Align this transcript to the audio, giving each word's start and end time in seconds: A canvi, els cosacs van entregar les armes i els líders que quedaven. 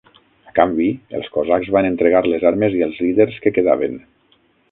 A 0.51 0.53
canvi, 0.59 0.87
els 1.17 1.27
cosacs 1.35 1.69
van 1.75 1.89
entregar 1.91 2.23
les 2.31 2.47
armes 2.53 2.79
i 2.79 2.83
els 2.87 2.99
líders 3.05 3.39
que 3.45 3.53
quedaven. 3.61 4.01